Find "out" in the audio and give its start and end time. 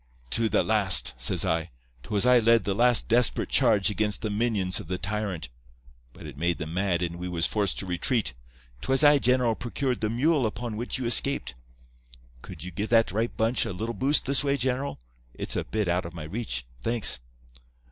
15.87-16.05